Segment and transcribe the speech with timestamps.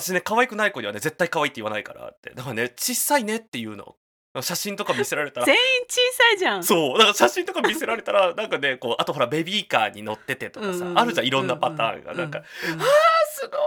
[0.00, 2.30] 私ね可愛くない子にはね絶対可愛いって言わないからって。
[2.34, 3.96] だからね小さいねっていうの。
[4.42, 5.46] 写真とか見せられたら。
[5.46, 6.64] 全員小さいじゃん。
[6.64, 12.88] そうだから写真とか見せられたら なんかねこうあとほらベビーカーに乗っててとかさ、うんうんあるじゃんいろんなパターンが、なんかうんうんあー
[13.34, 13.60] すごい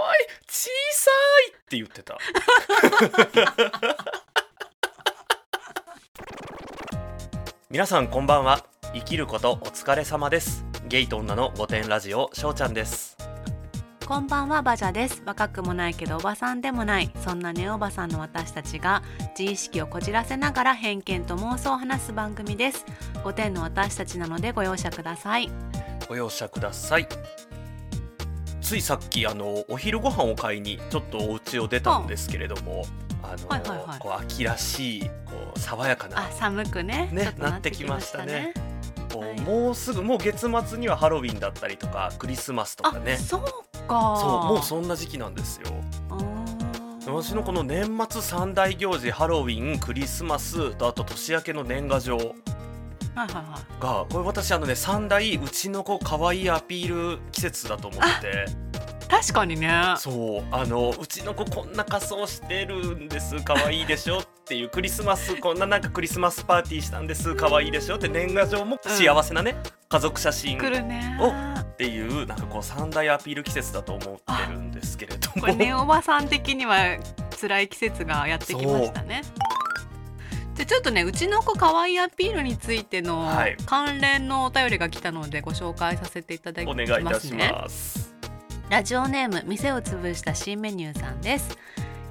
[0.48, 1.12] 小さ
[1.48, 2.18] いって言ってた。
[7.72, 8.66] 皆さんこんばんは。
[8.94, 10.66] 生きることお疲れ様です。
[10.88, 13.19] ゲイと女の御殿ラジオしょうちゃんです
[14.10, 15.22] こんばんはバジャです。
[15.24, 17.12] 若くもないけどおばさんでもない。
[17.24, 19.04] そんなネオおばさんの私たちが
[19.38, 22.88] 自意識をこじらせながら偏見と妄想を話す番組です。
[23.24, 25.52] 5点の私たちなのでご容赦ください。
[26.08, 27.08] ご容赦ください。
[28.62, 32.86] ついさっきあのお昼ご飯を買いにちょっとお家を出たんですけれども、
[33.22, 34.00] あの、はいはいはい。
[34.00, 38.56] こう秋らしいこう爽やかなあ寒くねねなってきましたね。
[39.14, 39.42] こうはい。
[39.42, 43.14] もうすぐもう月末にはハロウィンだったりとかクリスマスとかね。
[43.14, 44.18] あそうか。
[44.22, 45.68] そうもうそんな時期なんですよ。
[47.06, 52.36] 私のこの年末三大行事ハロウィンクリスマスとあと年明けの年賀状。
[53.82, 58.46] がこれ私あのね三大うちの子可愛いアピール季節だと思って
[59.10, 59.96] 確かにね。
[59.98, 63.36] そうあのうちの子こんな仮装してるんです。
[63.44, 69.56] 可愛いでしょっていうクリスマスこんななんかクリスマスパーティーしたんです可愛いでしょって年賀状も幸せなね、
[69.88, 71.18] 家族写真来るね。
[71.20, 75.42] おっていうなんかこう三大アピール季節だと思ってるんですけれども。
[75.42, 76.98] これねおばさん的には
[77.40, 79.22] 辛い季節がやってきましたね。
[80.56, 83.56] じゃあちょっとねうちの子可愛いアピールについてのはい。
[83.66, 86.88] 関連のお便りが来たのでご紹介させていただきおますね。
[86.88, 88.10] 願いいたします。
[88.70, 91.58] ラジオネーム店を潰した新メニューさんです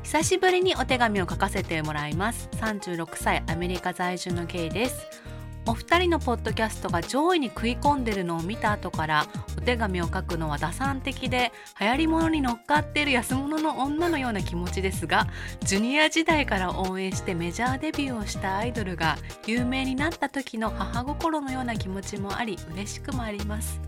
[0.02, 2.48] 久しぶりにお手紙を書かせてもらいます。
[2.52, 5.06] 36歳アメリカ在住のゲイです。
[5.68, 9.26] お二人のポッドキャストが上位に食い込んでるのを見た後から
[9.58, 15.26] お手紙を書くのは打算的で流行り物に乗っかっている安物の女のような気持ちですが
[15.60, 23.78] ジュニア時代から応援してメジャーデビューをしたアイドルが有名になった時の母心のような気持ちもあり嬉しくもあります。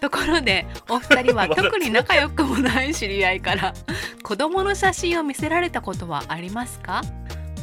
[0.00, 3.74] ところでお二人は 特に仲良くもない知り合いから
[4.22, 7.02] 子供の写真を見せられたことはありますか？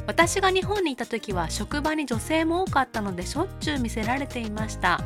[0.05, 4.99] 私が日本にいた時は職場に女性も多かったのでしょっちゅう見せられていました。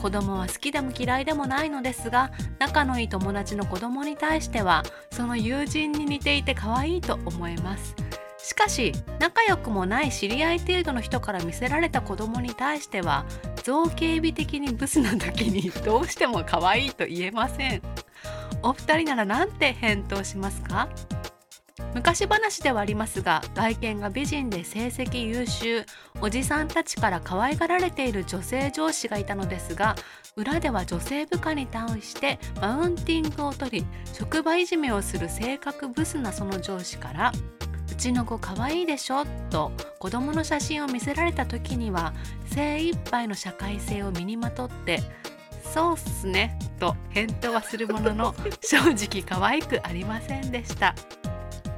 [0.00, 7.94] 子供は好きでも嫌いでもないのですが仲のいい友達の子供に対してはその友人に似ていて可愛いと思えます。
[8.38, 13.26] しかし仲良くもない知り合い程度の人から見せられた子供に対しては
[13.70, 17.82] 造形美的にブスな時に どうしても可愛いと言えません。
[18.62, 20.88] お二人なら何て返答しますか？
[21.94, 25.86] 昔話ではありますが外見が美人で成績優秀
[26.20, 29.96] おじさんたちから可愛がられている女性上司がいたのですが
[30.36, 37.32] 裏では女性部下に対してマウンティングを取り職場いじめをする性格ブスなその上司から
[38.00, 42.14] 「ちの子可愛いでしょ」と子供の写真を見せられた時には
[42.46, 45.00] 精一杯の社会性を身にまとって
[45.72, 50.94] 「そうっすね」と返答はするものの 正直可愛くありませんでした。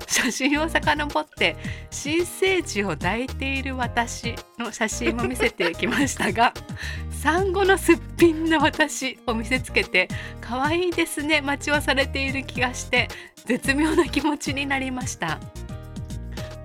[0.07, 1.57] 写真を遡って
[1.91, 6.53] 新生児を抱いている私の写真も見せてきましたが
[7.11, 10.09] 産後のすっぴんな私を見せつけて
[10.41, 13.09] 可愛いですね待ちをされている気がして
[13.47, 15.41] 絶妙な気持ちになりました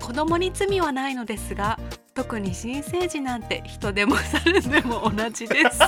[0.08, 1.78] 子供に罪はないのですが
[2.14, 5.80] 特に新生児なんて人でも猿でも同じです。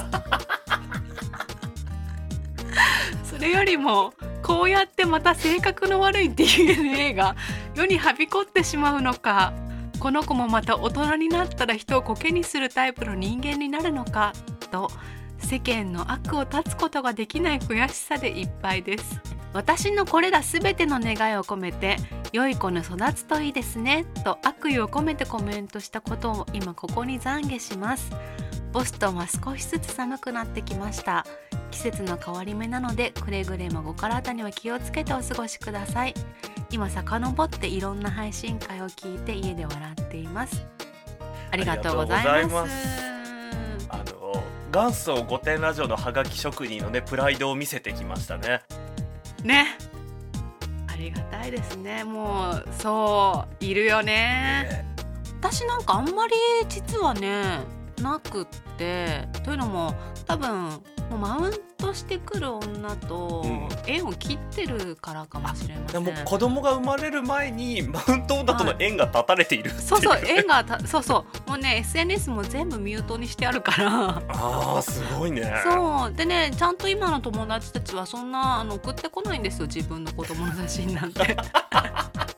[3.24, 7.34] それよりもこうやってまた性格の悪い DNA が
[7.74, 9.54] 世にはびこってしまうのか
[9.98, 14.34] この子もまた大人になったら人をコケにするタイプの人間になるのか
[14.70, 14.90] と
[15.38, 19.39] 世間の悪を断つことができない悔しさでいっぱいです。
[19.52, 21.96] 私のこれらすべての願いを込めて
[22.32, 28.12] 良い子に育つといいですねと悪意を込めてコメントしたことを今ここに懺悔します。
[28.72, 31.26] ボストンは少しずつ寒くなってきました。
[31.72, 36.14] 季節の変わり目なのでくれぐれもご体には気をつけてお過ごしください。
[36.70, 40.64] 今遡っていろんな配信会を聞いて家で笑っています。
[41.50, 42.72] ありがとうございます。
[43.88, 44.40] ありがとうござい
[44.72, 48.62] あの元祖御殿ラジオのハガキ職人のねプライドを見せてきましたね。
[49.44, 49.78] ね。
[50.88, 52.04] ありがたいですね。
[52.04, 54.84] もうそういるよね。
[55.40, 56.34] 私なんかあんまり
[56.68, 57.60] 実はね
[58.02, 58.46] なくっ
[58.76, 59.28] て。
[59.44, 59.94] というのも
[60.26, 63.68] 多分もうマウントしてくる女とうん。
[63.86, 71.50] 縁を切ってるからかもしれません、でも子供が生まれる前にマウント女との縁が断たれているっていう、そうそう縁がたそうそう。
[71.50, 74.22] もうね SNS も全部ミュートにしてあるから。
[74.28, 75.52] ああすごいね。
[75.64, 76.12] そう。
[76.12, 81.36] でねちゃんと今の友達たちはそんなあの送ってこないんですよ自分の子供の写真なんて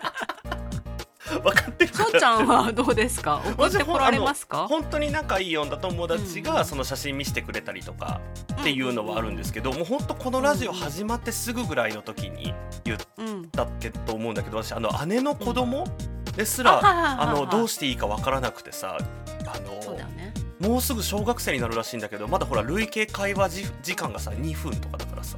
[1.40, 3.40] 分かってるそうちゃんはどうですか？
[3.58, 4.66] 送ってこられますか？
[4.68, 6.42] 本当に仲いい女友達うん。
[6.44, 8.20] がその写真見せてくれたりとか
[8.60, 13.48] っていうのはあるんですけど、もう本当このラジオ始まってすぐぐらいの時に言っうん。
[13.50, 15.86] たっけと思うんだけど私あの姉の子供
[16.36, 17.28] ですあらはいはいはいはい。
[17.28, 18.96] あのどうしていいかわからなくてさ
[19.46, 20.32] あそうだよね。
[20.60, 25.36] のもうすぐ小学生になるらしいんだけどまだほら累計会話じ時間がさ2分とかだからさ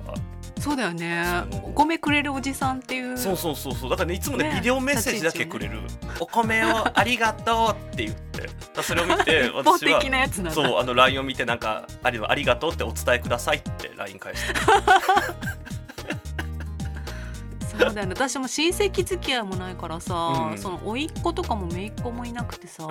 [0.64, 1.22] そうだよね。
[1.62, 3.18] お米くれるおじさんっていう。
[3.18, 3.90] そうそうそうそう。
[3.90, 4.54] だからねいつもねね。
[4.54, 5.80] ビデオメッセージだけくれる
[6.18, 8.48] 「お米をありがとう」って言って。
[8.74, 10.52] だそれを見て 一方私は的なやつなんだ。
[10.52, 14.54] そうあの LINE を見てなんかありありがとうってお伝えくださいって LINE 返して。
[17.68, 18.14] そうだよね。
[18.14, 20.58] 私も親戚付き合いもないからさ、うん。
[20.58, 22.86] その甥っ子とかも姪っ子もいなくてさ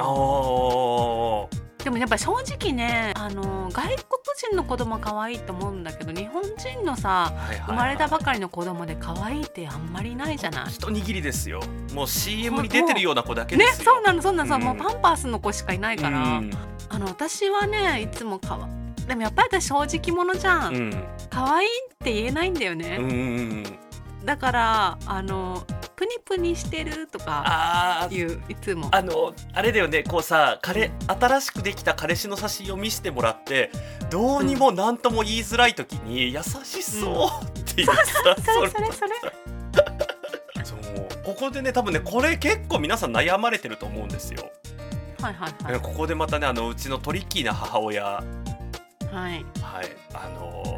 [1.83, 3.97] でもやっぱり正直ねあの外国
[4.37, 7.59] 人の子供は可愛いと思うんだけど日本人のさはいはいはい。
[7.67, 10.65] 生まれたばかりの子供で可愛いってあんまりないじゃない？
[10.69, 11.61] 一握りですよ。
[11.93, 13.93] もう CM に出てるような子だけねですよ。
[13.95, 14.63] そうなのそうなの、うん。
[14.63, 16.51] もうパンパースの子しかいないから、うん。
[16.89, 18.69] あの私はねいつもかわ
[19.07, 21.03] でもやっぱり私正直者じゃん、うん。
[21.29, 23.13] 可愛いって言えないんだよね、うんうんう
[24.23, 24.25] ん。
[24.25, 25.63] だからあの
[25.95, 28.15] プニプニしてるとかあー。
[28.15, 28.89] 言ういつも。
[28.91, 30.03] あのあれだよね。
[30.03, 33.71] こうさ彼新しくできた彼氏の写真を見せてもらって
[34.09, 37.93] どうにも何とも言いづらい時に優しそうっていうさ、
[38.43, 38.91] それそれ。
[38.91, 39.11] それ。
[40.63, 40.79] そう。
[41.23, 44.51] ここでね多分ねこれ結構皆さん悩まれてると思うんですよ、
[45.21, 45.79] はいはいはい。
[45.79, 48.03] ここでまたねあのうちのトリッキーな母親。
[48.05, 48.23] はい。
[49.11, 49.45] はい。
[50.13, 50.72] あの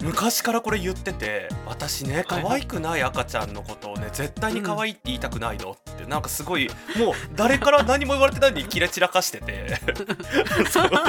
[0.00, 5.72] 昔からこれ言ってて私ね可愛くない赤ちゃんのことをね絶対に可愛いって言いたくないの。
[5.72, 9.80] って、なんかすごいもう誰から何も言われてないのに キレ散らかしてて。
[10.70, 10.90] そう。
[10.90, 11.00] だ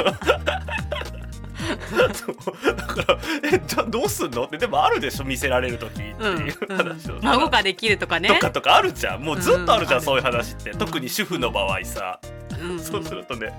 [2.84, 4.46] からえじゃあどうすんの？
[4.46, 8.30] ってでもあるでしょ見せられる時っていう話を、うん、孫ができるとかね。
[8.30, 9.22] とかとかあるじゃん。
[9.22, 10.72] もうずっとあるじゃん、うんそういう話って。
[10.72, 12.20] 特に主婦の場合さ、
[12.60, 12.80] うんうん。
[12.80, 13.54] そうするとね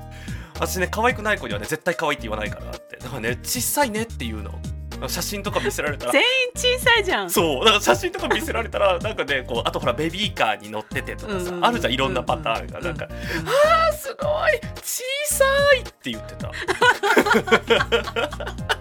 [0.54, 2.96] 私ね可愛くない子にはね絶対可愛いって言わないからって。
[2.96, 4.58] だからね小さいねっていうの
[5.06, 6.12] 写真とか見せられたら。
[6.12, 6.26] 全員
[6.78, 7.30] 小さいじゃん。
[7.30, 7.64] そう。
[7.64, 12.80] だから写真とか見せられたらなんかねこうあとほらベビーカーに乗っててとかさ、うんうんあるじゃんいろんなパターンが。
[12.80, 13.14] なんか「うん。
[13.48, 14.60] あーすごい。
[14.82, 15.02] 小
[15.34, 15.44] さ
[15.76, 16.50] い!」って言ってた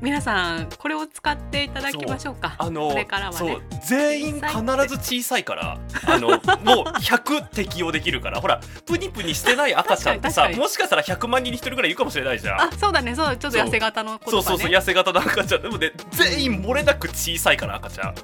[0.00, 2.54] 皆さんこれを使っていただきましょうか。
[2.58, 3.36] あのこれからはね。
[3.36, 3.62] そう。
[3.86, 4.44] 全員必
[4.88, 8.40] ず小さいからあのもう100適用できるから。
[8.40, 12.60] ほらプニプニしてない赤ちゃんってさもしかしたら100万人に1人ぐらいいるかもしれないじゃん。
[12.60, 13.14] あそうだね。
[13.14, 15.62] そうちょっと痩せ型の子そうそうとかねそう痩せ型の赤ちゃん。
[15.62, 18.14] でもね全員漏れなく小さいから赤ちゃん。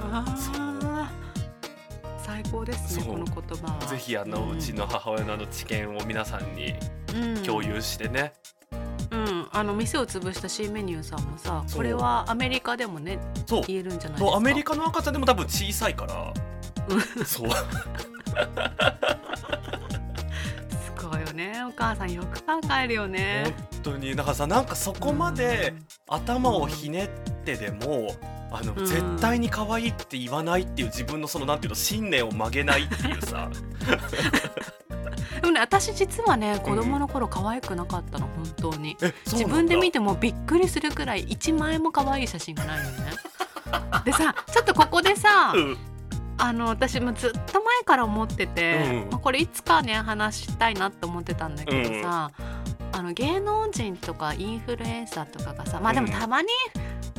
[0.00, 0.78] あー。
[2.24, 3.14] 最高ですねそう。
[3.14, 3.86] この言葉は。
[3.86, 6.74] ぜひあの、うちの母親のあの知見を皆さんに
[7.14, 7.42] うん。
[7.42, 8.57] 共有してね、うん、
[9.50, 11.78] あの店を潰した新メニューさんもさそう。
[11.78, 13.62] これはアメリカでもねそう。
[13.66, 14.30] 言えるんじゃないですか？
[14.30, 16.32] そうアメリカの赤ちゃんでも多分小さいから。
[17.24, 17.48] そう。
[20.70, 21.62] すごいよね。
[21.68, 23.54] お母さんよく考えるよね。
[23.72, 24.14] 本当に。
[24.14, 25.74] だからさなんかそこまで
[26.08, 27.08] 頭をひねっ
[27.44, 28.14] てでも
[28.50, 28.86] あの、うん。
[28.86, 33.50] 絶対に可愛いって言わないっていう自分のそのなんていうの信念を曲げないっていうさ。
[35.40, 38.26] でもね私実はね子供の頃可愛くなかったの
[38.60, 38.96] 本当に。
[39.26, 43.12] 自分で見てもびっくりするくらい1枚も可愛い写真がないのね。
[44.04, 45.76] でさちょっとここでさうん
[46.38, 49.10] あの私もずっと前から思ってて、うん。
[49.10, 52.30] まあこれいつかね話したいなって思ってたんだけどさ、
[52.92, 56.12] あの芸能人とかインフルエンサーとかがさまあでもうん。
[56.12, 56.48] たまに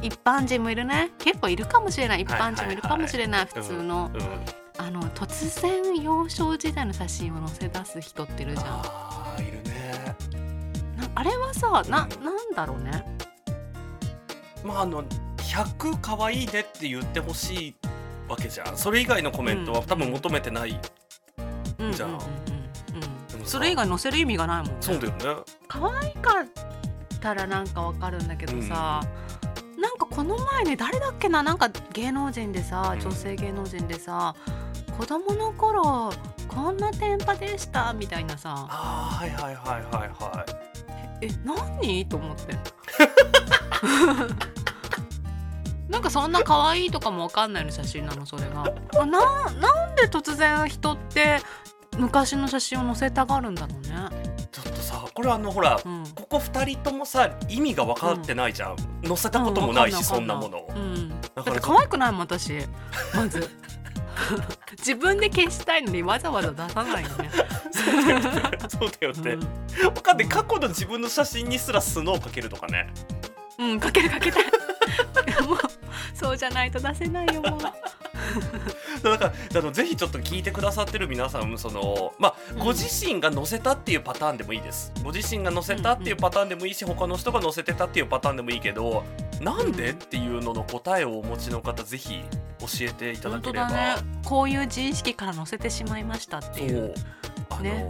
[0.02, 1.12] 一般人もいるね。
[1.20, 2.22] 結構いるかもしれない。
[2.22, 4.22] 一般人もいるかもしれない、うん普通の、うん
[4.82, 8.66] あの突然幼少時代の写真を載せ出す人っているじゃん。
[8.68, 10.16] あーいるね。
[10.96, 12.24] なあれはさなうん。
[12.24, 13.04] なんだろうね。
[14.64, 15.04] まああの
[15.38, 17.76] 100可愛いねって言ってほしい
[18.30, 18.78] わけじゃん。
[18.78, 19.86] それ以外のコメントはうん。
[19.88, 20.80] 多分求めてない、
[21.92, 22.20] じゃん
[23.44, 24.78] それ以外載せる意味がないもんね。
[24.82, 25.44] そうだよね。
[25.68, 26.46] 可愛かっ
[27.20, 29.02] たらなんかわかるんだけどさ、
[29.82, 31.42] なんかこの前ね誰だっけな？
[31.42, 33.00] なんか芸能人でさうん。
[33.02, 34.36] 女性芸能人でさ、
[34.98, 36.12] 子供の頃
[36.48, 38.68] こんなテンパでしたみたいなさ。
[38.70, 40.46] ああはいはいはいはいは
[41.22, 42.06] え何？
[42.06, 42.56] と思って
[45.90, 48.72] なんかそんな可愛いとかもわかんないの写真なのそれが。
[48.98, 49.20] あな
[49.60, 51.40] なんで突然人って
[51.98, 53.90] 昔の写真を載せたがるんだろうね。
[54.38, 56.04] いちょっとさこれあのほら、うん。
[56.16, 62.54] ここ2人ともさ意味が分かってないじゃん、載せたこともないし、うんそんなもの、うん、だだからって可愛くないもん私。
[63.16, 63.50] まず。
[64.78, 67.32] 自分で消したいのにわざわざ出さないよね、
[68.68, 69.32] そうだよね、
[69.84, 69.94] うん。
[69.94, 72.94] 他で過去の自分の写真にすらスノーかけるとかね。
[73.58, 74.59] うん、かけるかけたい
[76.14, 77.60] そうじゃないと出せないよもう。
[79.02, 82.60] だからあのぜひちょっと聞いてくださってる皆さんそのまあ、うん。
[82.60, 84.92] ご自身が載せたっていうパターンでもいいです。
[85.04, 89.04] ご自身が載せたっていうパターンでもいいし他の人が載せてたっていうパターンでもいいけど
[89.42, 92.24] なんでっていうのの答えをお持ちの方ぜひ
[92.60, 94.02] 教えていただ本ければ、当だね。
[94.26, 96.86] こういう自意識から載せてしまいましたってそいう。
[96.88, 96.94] う。
[97.50, 97.86] あの、ね。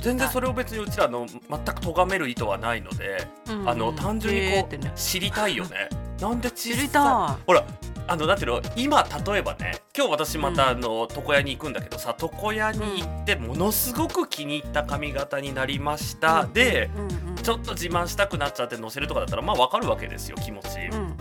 [0.00, 3.68] 全然それを別にうちらの全く咎める意図はないので、うん。
[3.68, 4.92] あの単純にこう、ね。
[4.96, 5.88] 知りたいよね
[6.20, 7.42] なんで小さい。
[7.46, 7.64] ほら
[8.10, 10.78] あのなんていうの今例えばね今日私またうん。
[10.78, 16.48] あの床屋に行くんだけどさ床屋に行ってものすごく気に入った髪型になりました、うん。
[16.48, 21.14] うんうんちょっと自慢したくなっちゃって載せるとかだったらまあわかるわけですよ気持ち、うんうんうん。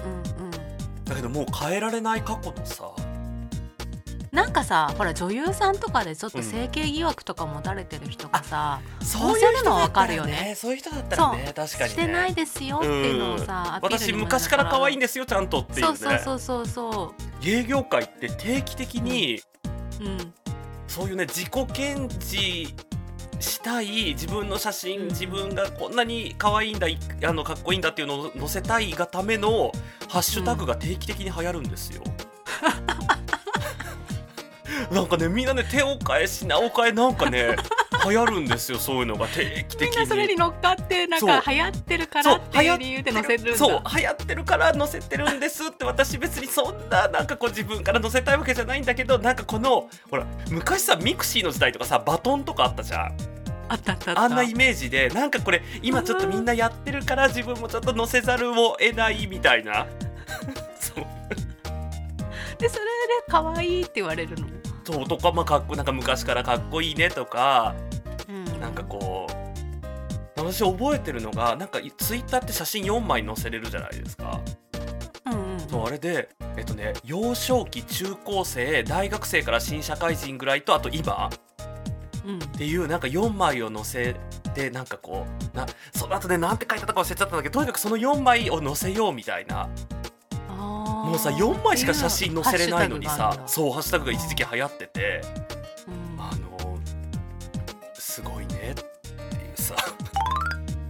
[1.05, 2.91] だけどもう変えられない過去のさ
[4.31, 10.55] なんかさほら女優さんとかでちょっと整形疑惑とか持たれてる人がさ、そういうのはわかるよね。
[10.57, 11.89] そういう人だったらね確かにね。
[11.89, 19.41] してないですよっていうのをさ、アピール私昔から可愛いんですよちゃんとっていうそねうそうそうそうそ芸業界って定期的に、
[20.01, 20.33] ううん。
[20.87, 22.73] そういうね自己検事
[23.39, 25.07] したい自分の写真、うん。
[25.07, 29.71] 自分がこんなに可愛いんだいあのかっこいいんだっていうのを載せたいがための
[30.09, 32.01] ハッシュタグが定期的に流行るんですよ。
[34.91, 37.55] なんかねみんなね手を変え品を変えなんかね
[38.07, 39.27] 流行るんですよそういうのが。
[39.27, 39.89] 定期的に。
[39.89, 53.17] みんなそれに乗っかってなんか流行ってるからっていう理由で載せるそう流行ってるから載せてるんですって私別にそんななんかこう自分から載せたいわけじゃないんだけどなんかこのほら昔さミクシーの時代とかさバトンとかあったじゃん。
[53.69, 54.21] あったあったあった。
[54.21, 59.87] あんなイメージでなんかこれ今ちょっとみんなやってるから自分もちょっと載せざるを得ないみたいな。
[60.79, 61.05] そう
[62.59, 62.87] でそれで
[63.27, 64.47] 可愛いって言われるの、
[64.83, 67.75] そうとかまあかっこなんか昔からかっこいいねとか
[68.27, 68.59] うん。
[68.59, 69.33] なんかこう
[70.35, 74.41] 私覚えてるのがなんかツイッターって写真4枚載せれるじゃないですか。
[75.25, 75.59] うんうん。
[75.59, 81.29] そうあれでえっとね幼少期中高生大学生から新社会人ぐらいとあと今
[82.25, 82.37] うん。
[82.37, 84.15] っていうなんか4枚を載せ
[84.53, 89.69] てなんかこうなその後ねなんて書いてあったか忘れちゃったんだけどとにかくそその4枚を載せようみたいな
[91.07, 95.21] ももうさ4枚しか写真載せれないのにさうそうハッシュタグが一時期流行ってて
[95.89, 96.77] ん、あの
[97.93, 99.75] すごいねっていうさ。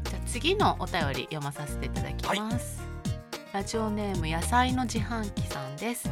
[0.10, 2.82] じゃあ次のお便り読まさせていただきます、
[3.54, 6.10] ラジオネーム野菜の自販機さんです。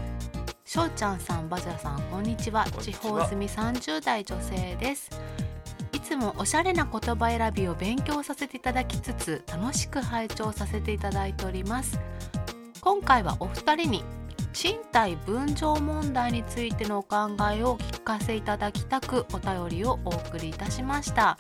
[0.66, 2.66] しょうちゃんさんバジャさんこんにちは。
[2.82, 5.10] 地は方住み30代女性です。
[5.94, 12.00] いつもおしゃれな言葉選びを勉強させていただきつつ楽しく拝聴させていただいております
[12.86, 14.04] 今回はお二人に
[14.54, 21.40] 賃貸分譲問題についてのお考えをお聞かせいただきたくお便りをお送りいたしました。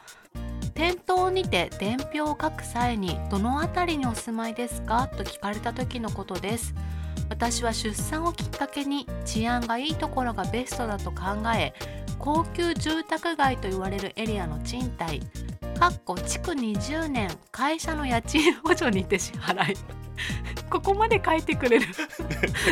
[0.73, 6.73] 店頭にて伝票を書く際にどの辺りにお住まいですかと聞かれた時のことです。
[7.29, 11.73] 私は出産をきっかけに治安がいいところがベストだと考え
[12.17, 15.21] 高級住宅街と言われるエリアの賃貸
[15.79, 19.77] かっこ築20年会社の家賃補助にて支払い。
[20.69, 21.85] ここまで書いてくれる。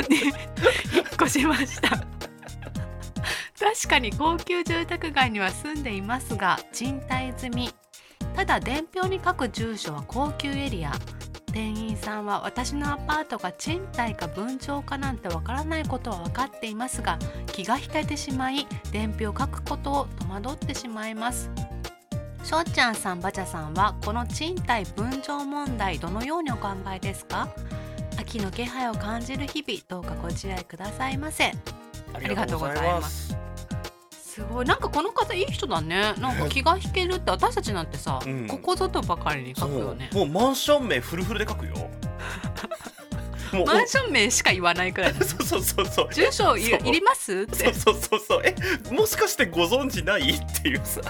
[0.10, 0.18] に
[0.96, 1.90] 引っ越しました。
[3.60, 7.74] 確かに高級住宅街には住んでいますが賃貸済み。
[8.36, 10.92] ただ伝票に書く住所は高級エリア。
[11.52, 21.52] 店員さんは私のアパートが賃貸か分譲かなんてわからないことは分かっていますが気が引かれてしまい伝票を書くことを戸惑ってしまいます。
[22.44, 27.48] しょうちゃんさんばちゃさんはこの賃貸分譲問題どのようにお考えですか？
[28.20, 31.52] 秋の気配を感じる日々どうかご自愛くださいませ。
[32.14, 33.36] ありがとうございます。
[34.12, 34.66] すごい。
[34.66, 36.14] なんかこの方いい人だね。
[36.20, 38.48] なんか気が引けるって私たちなんてさ、うん。
[38.48, 40.10] ここぞとばかりに書くよね。
[40.14, 41.74] もうマンション名フルフルで書くよ。
[43.66, 46.14] マンション名しか言わないくらいだ そうそうそうそう。
[46.14, 47.34] 住所いいります？
[47.42, 47.74] って。
[47.74, 47.94] そう。
[47.96, 48.42] そうそうそう。
[48.44, 48.56] え
[48.94, 50.32] もしかしてご存知ない？
[50.32, 51.02] っていうさ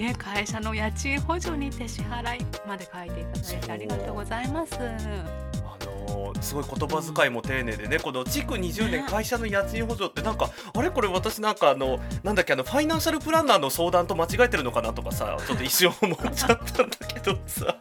[0.00, 4.74] ね会社の家賃補助にて支払いまで書いていただいてありがとうございます。
[4.74, 4.78] あ
[5.84, 17.66] のーすごい言葉遣いも丁寧でね、この築20年ね会社の家賃補助ってなんかあれこれ私なんかあのなんだっけあのファイナンシャルプランナーの相談と間違えてるのかなとかさちょっと一瞬思っちゃったんだけどさ。
[17.66, 17.74] や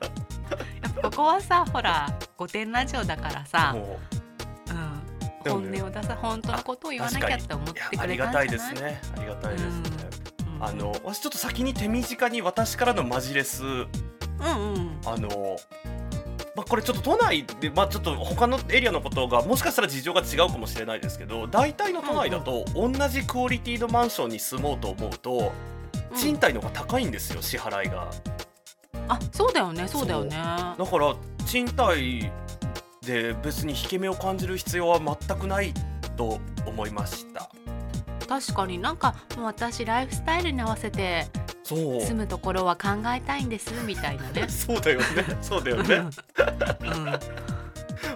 [0.89, 3.99] っぱここはさほら御殿ラジオだからさ、も
[5.45, 5.49] う。
[5.49, 9.01] ん、本音を出さ本当のことを言わなきゃって思ってくれありがたいたんじゃないですね。
[9.15, 9.69] ありがたいですね、
[10.03, 10.08] うん
[10.59, 13.63] あの私ちょっと先に手短に私からのマジレス。
[13.63, 14.99] うんうん。
[15.05, 15.57] あの
[16.55, 25.53] まあ、これちょっと都内で、まあ、ちょっと他のエリアのことがもしかしたら事情が違うかもしれないですけど大体の都内だと同じクオリティのマンションに住もうと思うと
[26.11, 26.17] うん。
[26.17, 28.09] 賃貸の方が高いんですよ支払いが。
[29.07, 30.31] あそうだよねそうだよね。
[30.31, 32.29] だから賃貸
[33.01, 35.73] で別に引け目を感じる必要は全くない
[36.17, 37.49] と思いました
[38.29, 41.25] 確かになんかもう私ライフスタイルに合わせて
[41.63, 42.01] そう。
[42.01, 44.45] 住むところは考えたいんですみたいなね。
[44.49, 45.05] そうだよね。
[45.41, 45.95] そうだよね。
[45.95, 47.05] うん。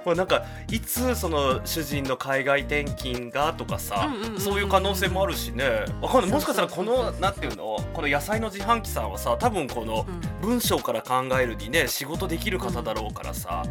[0.05, 5.65] まあなんかいつその主人の海外転勤がとかさうんうんうんうんそういう可能性もあるしね。
[6.01, 6.31] わかんない。
[6.31, 7.77] もしかしたらこのなんていうの？
[7.93, 10.47] この野菜の自販機さんはさ多分このうん。
[10.47, 13.63] 文章から考えるにね仕事できる方だろうからさ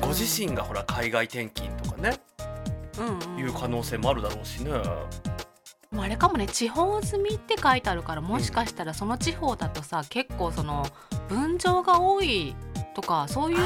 [0.00, 2.18] ご自身がほら海外転勤とかね
[2.98, 3.38] うんうん。
[3.38, 4.70] いう可能性もあるだろうしね
[5.96, 10.86] あれかもね地方住みって書いてあるからもしかしたらその地方だとさ結構その
[11.28, 12.54] 分譲が多い
[12.94, 13.58] とかそういう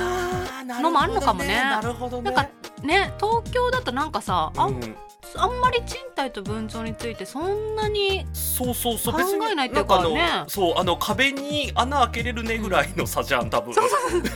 [0.81, 1.55] のもあるのかもね。
[1.57, 2.31] なるほどね。
[2.31, 2.51] なんか
[2.83, 4.75] ね東京だとなんかさあ,、うん。
[4.81, 4.97] ん
[5.35, 9.15] あんまり賃貸と分譲についてそんなにそうそうそう。
[9.15, 10.45] 考えないっていうかね。
[10.47, 13.75] そうあの壁に穴開けれるねぐらいの差じゃん多分。
[13.75, 14.31] そうそうだ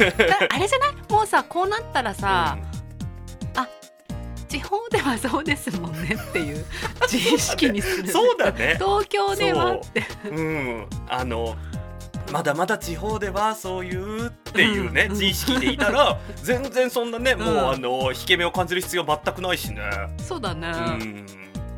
[0.51, 1.13] あれじゃない？
[1.13, 2.57] もうさこうなったらさ、
[4.57, 6.65] 地方ではそうですもんねっていう
[7.03, 8.13] 自意識にすうんる。
[8.13, 8.77] そうだね。
[8.79, 10.03] 東京ではって。
[10.31, 11.57] うん、あの
[12.33, 15.13] まだまだ地方ではそういうっていうね、うん。
[15.13, 17.71] 自意識でいたら 全然そんなね、もううん。
[17.71, 19.83] あの引け目を感じる必要全くないしね。
[20.19, 20.73] そうだね、う
[21.05, 21.27] ん、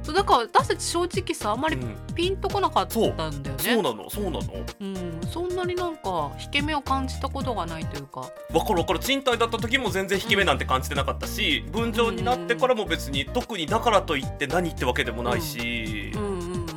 [0.08, 1.94] そうだから私たち正直さあんまりうん。
[2.14, 3.82] ピンとこなかったんだよね、そう。
[3.82, 4.08] なの。
[4.08, 4.40] そうなの。
[4.80, 8.20] うん、そんなになんか引け目を感じたことがないというか。
[8.20, 9.00] わかるわかる。
[9.00, 16.68] 賃貸だった時も全然引け目なんて感じてなかったし分譲になってからも別に特にだからといって何ってわけでもないし、うんうんうん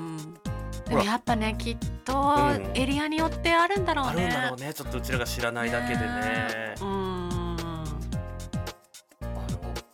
[0.90, 2.72] でもやっぱねきっとうん。
[2.74, 4.74] エリアによってあるんだろうあるんね、だろうね。
[4.74, 6.76] ちょっとうちらが知らないだけでね。
[6.82, 7.30] うん。
[7.32, 7.41] あ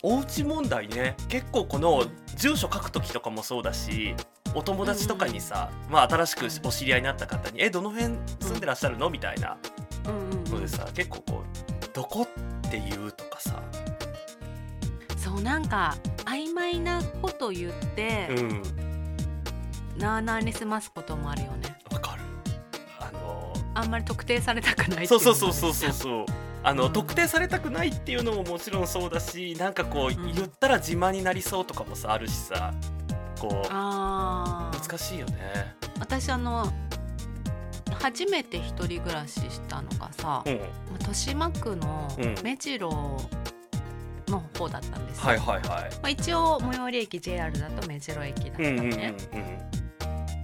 [0.10, 1.16] のお家問題ね。
[1.28, 4.16] 結構この住所書く時とかもそうだし
[4.54, 9.58] お友達とかにさ、まあ、新しくお知り合いになった方に「えどの辺住んでらっしゃるの?」みたいな
[10.06, 12.24] うんうんのでさ結構こう「どこ?」
[12.68, 13.62] って言うとかさ、
[15.18, 15.96] そうなんか
[16.26, 18.62] 曖昧なこと言って、うん。
[19.98, 21.76] なあなあに済ますこともあるよね。
[21.92, 22.22] わかる。
[23.00, 26.26] あのあんまり特定されたくないっていそうそうそうそうそうそう
[26.64, 26.94] あの、うん。
[26.94, 30.34] 特定されたくないっていうのももちろんそうだしなんかこう、ん。
[30.34, 32.74] 言ったら自慢になりそうとかもさあるしさ
[33.40, 35.76] こう難しいよね。
[36.00, 36.72] 私あの
[38.00, 42.36] 初めて一人暮らししたのがさ、うん、まあ豊島区のうん。
[42.44, 42.90] 目白
[44.28, 45.62] の方だったんですよ、はいはいはい。
[45.62, 49.38] まあ、一応最寄り駅 JR だと目白駅だったのうんうんうんね、う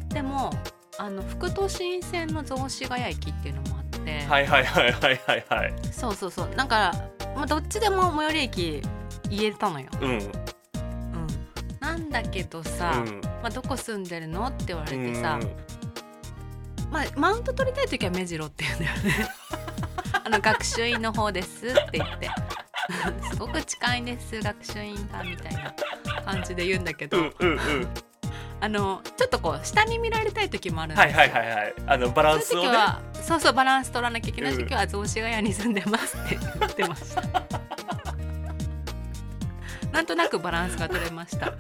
[0.06, 0.10] ん。
[0.10, 0.52] でも
[0.98, 5.74] あの副都心線の雑司ヶ谷駅っていうのもあって、はいはいはいはいはいはい。
[5.92, 6.50] そうそうそう。
[6.56, 6.94] なんか、
[7.36, 8.82] まあ、どっちでも最寄り駅
[9.30, 10.10] 言えたのよ、うん。
[10.10, 10.32] うん、
[11.80, 13.22] なんだけどさ、うん。
[13.22, 15.50] まあ、どこ住んでるのって言われてさ、うん。
[16.92, 19.30] まあ、マウント取りたい時は目白って言うんだよね。
[20.26, 22.30] あの学習院の方ですって言って。
[23.32, 25.74] すごく近いんです学習院がみたいな
[26.24, 27.88] 感じで言うんだけど、うんうんうん。
[28.64, 31.74] あのちょっとこう下に見られたい時もあるんですよはいはいはいはい。
[31.86, 32.70] あのバランスをね。
[33.12, 37.22] そうそうそうバランス取らなきゃいけない時うんは雑司ヶ谷に住んでますって言ってました
[39.92, 41.54] なんとなくバランスが取れました、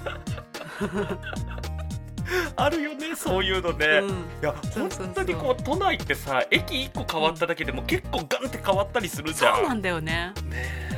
[2.55, 3.85] あるよねそういうのね。
[3.85, 9.55] うんいや本当にこう都内ってさ駅一個変わっただけでも結構ガンって変わったりするじゃん。
[9.57, 10.92] そうなんだよねね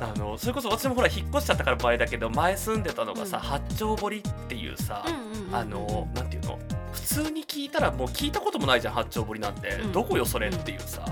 [0.00, 3.42] あのそれこそ私もほら引っ越しちゃったから前だけど前住んでたのがさ、うん。
[3.42, 5.54] 八丁堀っていうさ、うんうんうんうん。
[5.54, 6.58] あのなんていうの？
[6.92, 9.92] 普通に聞いたらもう聞いたこともないじゃん八丁堀なんて、うん。
[9.92, 11.04] どこよそれっていうさ、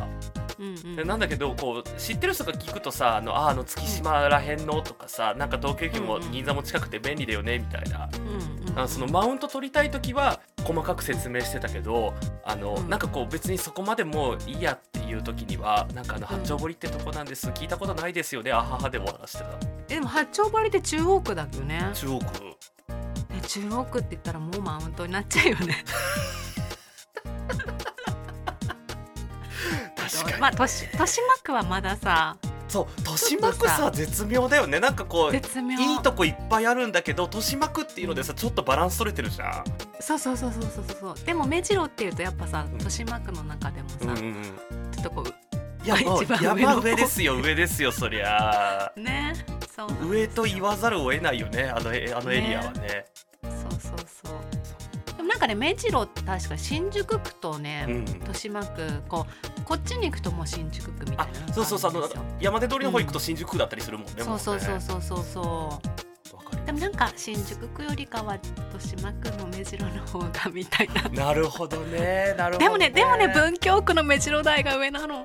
[0.58, 12.88] うんうんでなんだけどこう知ってる人が聞くとさあのああの月島らへんのとかさなんか東京駅も銀座も近くて便利だよねみたいな、うんうんそのマウント取りたい時は細かく説明してたけどあの、うん。
[12.88, 19.50] なんかこう別にそこまでもういいやっていう時にはなんかあのうん八丁堀ってとこなんです聞いたことないですよねあははで終わらしてた。
[19.88, 21.90] えでも八丁堀って中央区だよね。
[21.92, 22.24] 中央区。
[22.44, 25.84] ね中央区って言ったらもうマウントになっちゃうよね
[30.40, 32.36] まあ豊豊島区はまださ
[32.68, 34.78] そう豊島区さ絶妙だよね。
[34.78, 39.64] なんかこういいとこいっぱいあるんだけど豊島区っていうのでさちょっとバランス取れてるじゃん。
[40.00, 41.26] そうそうそうそうそうそう。
[41.26, 42.72] でも目白っていうとやっぱさん。
[42.72, 44.90] 豊島区の中でもさ、うんうんうん。
[44.92, 45.24] ちょっとこ
[45.84, 48.92] いやもう山上ですよ上ですよそりゃ。
[48.94, 49.32] うね
[49.74, 53.06] そう上と言わざるを得ないよねあのえあのエリアはね。
[53.42, 54.38] そうそうそう
[55.28, 57.98] ななんかね目白って確か新宿区とね、うん。
[58.00, 59.26] 豊島区こ
[59.58, 62.10] うこっちに行くともう新宿区みたあいなそうそうそう
[62.40, 64.24] 山手通りの方行くと新宿区だったりするもんね、うね。
[64.24, 65.40] そうそうそうそうそ
[66.32, 75.24] うわかりでもなんか新宿区よりかは豊島区の目白の方がみたいななるほどねなるほど、でもねでもね文京区の目白台が上なの。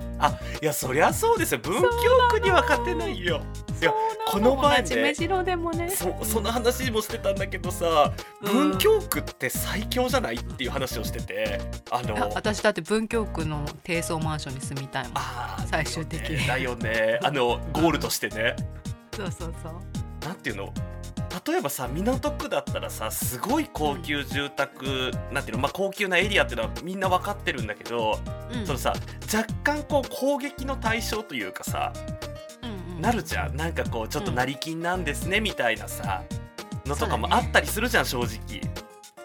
[0.62, 1.60] いやそりゃそうですよ。
[1.60, 1.89] 文京
[2.32, 3.42] 区には勝てないよ
[3.84, 3.93] いや
[4.28, 5.89] この前ね白でもね。
[5.89, 8.54] そその話もしてたんだけどさ、うん。
[8.72, 11.60] 文京区って最強じゃないっていう話をしてて
[11.91, 15.13] あのあ私だって文京区の低層マンションに住みたいもん。
[15.15, 16.48] あー最終的に。
[16.48, 16.84] だよね。
[16.84, 17.19] だよね。
[17.24, 18.56] あのゴールとしてね。
[19.15, 19.74] そうそうそう。
[20.26, 20.74] なんていうの？
[21.46, 25.63] 例えばさ港区だったらさすごい高級住宅、なんていうの？
[25.63, 28.19] まあ高級なエリアっていうのはみんな分かってるんだけど、
[28.54, 28.65] うん。
[28.65, 28.93] そのさ
[29.34, 31.91] 若干こう攻撃の対象というかさ
[33.00, 33.56] なるじゃん。
[33.56, 36.24] なんかこうちょっと成金なんですねみたいなさ
[36.86, 38.62] のとかもあったりするじゃん正直。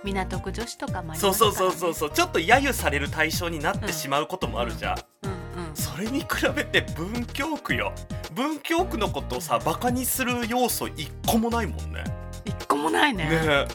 [0.05, 2.11] 港区女子とかもありそうそうそうそうそう。
[2.11, 5.39] ちょっと揶揄される対象になってしまうこともあるじゃん、うんうん
[5.75, 7.93] それに比べて文京区よ。
[8.35, 12.05] 文京区のことをさバカにする要素一個もないもんね。
[12.45, 13.25] 一個もないね。
[13.25, 13.41] ね。
[13.43, 13.69] え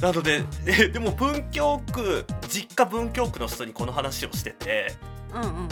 [0.00, 4.92] なのでえでも文京区実家文京区の人にこの話をしてて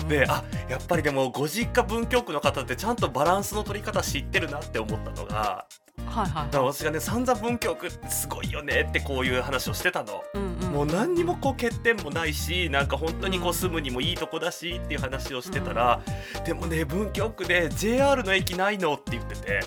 [0.09, 5.67] であやっぱりでもご実家文京区の方ってちゃんとバランスの取り方知ってるなって思ったのが
[6.07, 10.23] はいはいだから私がね散々文京区ってすごいよねってこういう話をしてたの。
[10.35, 10.73] うんうん。
[10.73, 16.01] もう何にもこう欠点もないしなんか本当にこう住むにもいいとこだしっていう話をしてたら、
[16.45, 19.61] でもね文京区で JR の駅ないのって言ってて、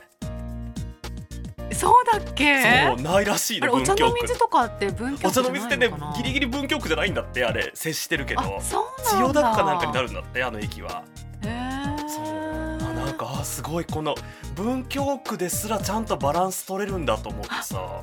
[1.78, 2.62] そうだっけ？
[2.88, 8.42] そうないらしいあれお茶の水とかって文京お茶の水ってねギリギギリ文京区じゃないんだってあれ接してるけど。
[8.42, 9.42] あそう千なんだ。
[9.42, 11.04] 代田区かなんかになるんだってあの駅は。
[11.44, 12.10] へー。
[12.10, 12.26] そう。
[12.26, 14.16] あなんかあすごいこの
[14.56, 18.02] 文京区ですらちゃんとバランス取れるんだと思ってさ。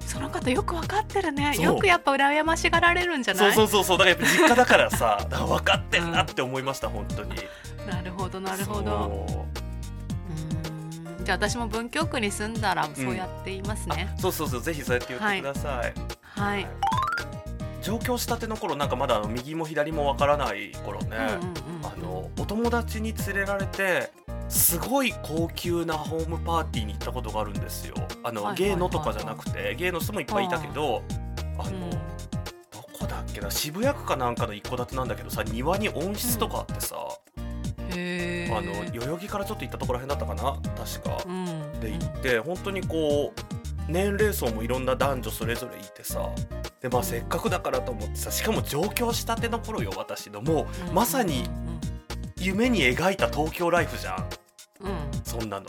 [0.00, 1.54] その方よくわかってるね。
[1.60, 3.52] よくやっぱ羨ましがられるんじゃない？
[3.52, 4.06] そうそうそうそう。
[4.06, 7.34] だからやっぱ実家だからさ分かってんなって思いました、本当に。
[7.86, 9.45] なるほどなるほど
[11.26, 16.68] じゃあ私も文京区に住んだらそうやって言いますね、あそうそうそうぜひそうやって言ってください、はい、
[17.82, 24.10] 上京したての頃なんかまだ右も左もわからない頃ね、うんうんうんあのお友達に連れられて
[24.48, 27.94] すごい高級なホームパーティーに行ったことがあるんですよ。
[28.24, 28.76] あの、はいはいはいはい。
[28.76, 31.02] 芸のとかじゃなくて芸の人もいっぱいいたけど、
[31.58, 31.90] あの、うん。
[31.90, 31.98] ど
[32.98, 36.96] こだっけな渋谷区かなんかの一戸建てなんだけどさ庭に温室とかあってさ、
[38.52, 40.56] あの代々木からちょっと行ったところらへんだったかな？
[40.76, 41.22] 確か。
[41.26, 41.80] うん。
[41.80, 43.40] で行って本当にこう
[43.92, 46.28] 年齢層もいろんな男女それぞれいてさ。
[46.80, 50.40] でまあせっかくだからと思ってさしかも上京したての頃よ私の。
[50.42, 51.48] もうまさに
[52.38, 54.28] 夢に描いた東京ライフじゃん。
[54.80, 54.90] うん。
[54.90, 55.66] うんうんそんなの。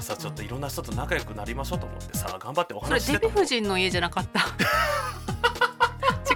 [0.00, 3.20] さちょっといろんな人と仲良くなりましょうと思ってさ頑張ってお話ししてた。
[3.20, 4.40] デヴィ夫人の家じゃなかった？
[4.40, 4.42] 違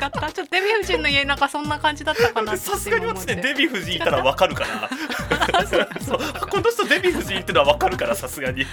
[0.07, 0.33] った。
[0.33, 4.91] ちょっとデヴィ夫人の家なんかそんな感じだったかな さすがに私ねデヴィ夫人いたらわかるから。
[6.01, 6.19] そう。
[6.49, 8.63] この人デヴィ夫人ってのはわかるからさすがに。
[8.65, 8.67] い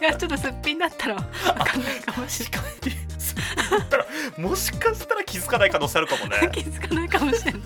[0.00, 3.34] やちょっとすっぴんだったらわかんないかもしれ確かにそ
[3.76, 6.38] うだったらもしかしたら気づかない可能性あるかもね。
[6.38, 7.62] ない気づかないかもしれない。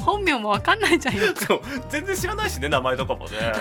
[0.00, 1.60] 本名もわかんないじゃんそう。
[1.88, 3.52] 全然知らないしね名前とかもね。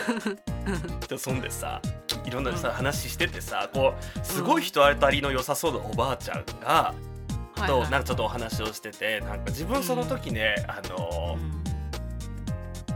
[1.08, 1.82] でそんでさ
[2.26, 2.74] いろんなさ、うん。
[2.76, 6.94] 話しててさこうすごい人当たりの良さそうなおばあちゃんが、
[7.62, 11.38] となんかちょっとお話をしててなんか自分その時ね、あの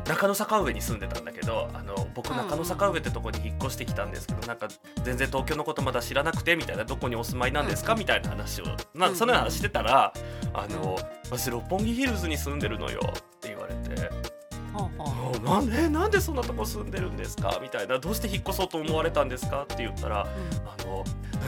[0.08, 4.70] 中野坂上に住んでたんだけどあの僕中野坂上ってとこに引っ越してきたんですけどなんか
[5.04, 10.14] 全然東京のことまだ知らなくてみたいなどこにお住まいなんですかうんみたいな話をなうんそのような話してたら
[10.54, 10.98] 「あの
[11.30, 13.78] 私六本木ヒルズに住んでるのよ」って言われて。
[13.90, 14.32] ほうほう
[15.44, 15.70] 「なん。
[15.70, 21.04] でなんでそんなとこ住んでるんですか?」みたいな「どうして引っ越そうと思われたんですか?」って言ったらあの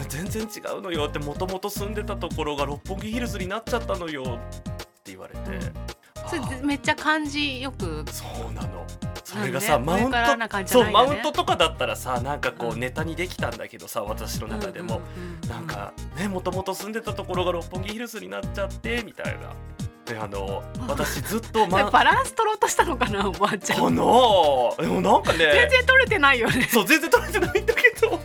[0.07, 4.25] 全然違うのよってもともと住んでたところが六本木ヒルズになっちゃったのよっ
[5.03, 5.39] て言われて、
[6.27, 8.05] それめっちゃ漢字よく。
[8.11, 8.85] そうなの。
[9.23, 10.17] それがさ、マウント
[10.65, 12.79] そうマウントとかだったらさなんかこううん。
[12.79, 19.53] ネタにできたんだけどさ私の中でも、うんうんうんなんかねもともと住んでたところが六本木ヒルズになっちゃってみたいな。
[20.09, 23.79] であの私ずっと、ま、バランス取ろうとしたのかなおばあちゃん。
[23.79, 26.67] かなでもなんかね全然取れてないよね。
[26.71, 28.19] そう全然取れてないんだけど。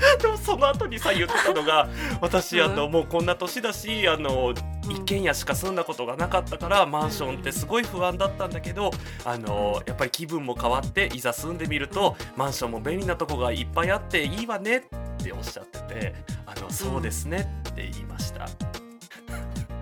[0.18, 1.90] でもその後にさ言ってたのが
[2.22, 4.54] 私あの、もうこんな年だしあの
[4.88, 8.92] 一軒家しか住んだことがなかったからマンションってすごい不安だったんだけど
[9.26, 14.80] あのやっぱり気分も変わっていざ住んでみるとマンションも便利なとこがいっぱいあっていいわねっ
[15.22, 16.14] ておっしゃってて
[16.46, 18.48] あのそうですねって言いました。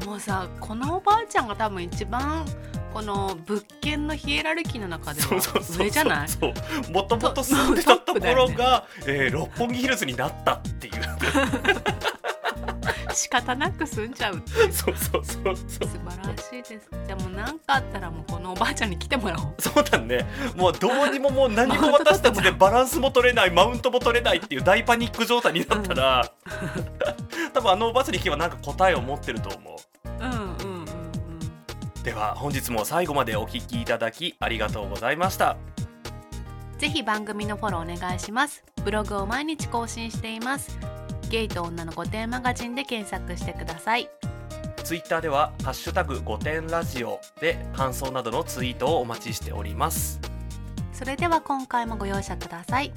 [0.09, 2.47] もうさこのおばあちゃんが多分一番
[2.95, 5.29] この物件のヒエラルキーの中では
[5.79, 6.29] 上じゃない？
[6.31, 6.55] そう。
[6.91, 10.95] もともと住んでたところが、えー六本木ヒルズになったっていう。
[13.15, 14.43] 仕方なく済んじゃう。
[14.73, 15.57] そうそうそうそう。
[15.57, 15.89] 素晴
[16.29, 16.89] らしいです。
[17.07, 19.55] じゃあもう何かあったらもうこのおばあちゃんに来てもらおう。
[19.59, 20.25] そうだね。
[20.57, 26.33] もうどうにももう何も私たちで バランスも取れないマウントも取れないっていう大パニック状態になったら、
[27.53, 29.63] 多分あのおばあちゃんに聞けばなんか答えを持ってると思う。
[29.63, 29.78] うんうんうんうん
[32.09, 35.59] では本日も最後までお聞きいただきありがとうございました。
[36.79, 38.65] ぜひ番組のフォローお願いします。
[38.83, 40.79] ブログを毎日更新しています。
[41.29, 44.09] ゲイと女の御殿マガジンで検索してください。
[44.83, 50.19] ツイッターでは「ハッシュタグ5点ラジオ」で感想などのツイートをお待ちしております。
[50.95, 52.91] それでは今回もご容赦ください